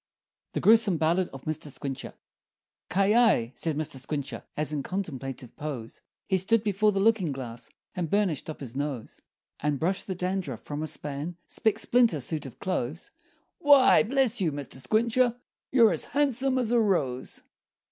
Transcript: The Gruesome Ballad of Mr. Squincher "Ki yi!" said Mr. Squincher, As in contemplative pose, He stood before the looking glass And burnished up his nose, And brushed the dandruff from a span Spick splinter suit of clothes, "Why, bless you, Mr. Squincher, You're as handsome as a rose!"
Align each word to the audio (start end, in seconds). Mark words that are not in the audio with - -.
The 0.53 0.59
Gruesome 0.59 0.97
Ballad 0.97 1.29
of 1.29 1.43
Mr. 1.43 1.67
Squincher 1.67 2.13
"Ki 2.89 3.09
yi!" 3.11 3.51
said 3.55 3.75
Mr. 3.77 3.97
Squincher, 3.97 4.41
As 4.57 4.73
in 4.73 4.81
contemplative 4.81 5.55
pose, 5.55 6.01
He 6.27 6.37
stood 6.37 6.63
before 6.63 6.91
the 6.91 6.99
looking 6.99 7.31
glass 7.31 7.69
And 7.93 8.09
burnished 8.09 8.49
up 8.49 8.61
his 8.61 8.75
nose, 8.75 9.21
And 9.59 9.79
brushed 9.79 10.07
the 10.07 10.15
dandruff 10.15 10.61
from 10.61 10.81
a 10.81 10.87
span 10.87 11.37
Spick 11.45 11.77
splinter 11.77 12.19
suit 12.19 12.47
of 12.47 12.57
clothes, 12.57 13.11
"Why, 13.59 14.01
bless 14.01 14.41
you, 14.41 14.51
Mr. 14.51 14.79
Squincher, 14.81 15.35
You're 15.71 15.91
as 15.91 16.05
handsome 16.05 16.57
as 16.57 16.71
a 16.71 16.79
rose!" 16.79 17.43